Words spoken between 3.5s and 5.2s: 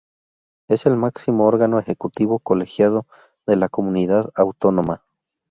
la Comunidad autónoma.